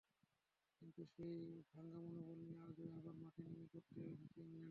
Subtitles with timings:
[0.81, 1.35] কিন্তু সেই
[1.69, 4.59] ভাঙা মনোবল নিয়ে আজই আবার মাঠে নেমে পড়তে হচ্ছে ইংল্যান্ডকে।